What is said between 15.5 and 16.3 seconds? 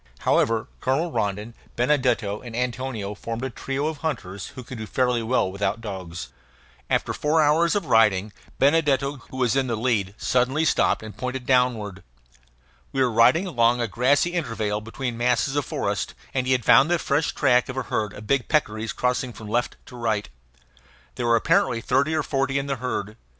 of forest,